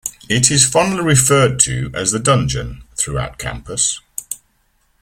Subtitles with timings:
[0.27, 4.01] It is fondly referred to as "The Dungeon" throughout campus.